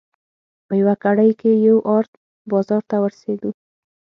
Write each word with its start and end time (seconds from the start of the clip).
په 0.65 0.73
یوه 0.81 0.93
ګړۍ 1.03 1.31
کې 1.39 1.51
یو 1.67 1.77
ارت 1.95 2.11
بازار 2.51 2.81
ته 2.89 2.95
ورسېدو. 3.03 3.51